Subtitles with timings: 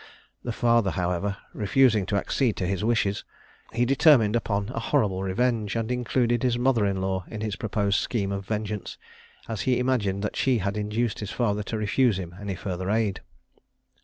[0.43, 3.23] The father, however, refusing to accede to his wishes,
[3.71, 7.99] he determined upon a horrible revenge, and included his mother in law in his proposed
[7.99, 8.97] scheme of vengeance,
[9.47, 13.21] as he imagined that she had induced his father to refuse him any further aid.